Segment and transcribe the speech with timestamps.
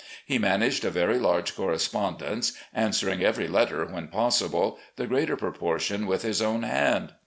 [0.25, 6.23] He managed a very large correspondence, answering every letter when possible, the greater proportion with
[6.23, 7.11] his own hand.